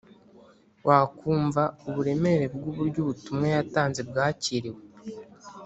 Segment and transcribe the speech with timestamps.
[0.87, 4.81] wakumva uburemere bw’uburyo ubutumwa yatanze bwakiriwe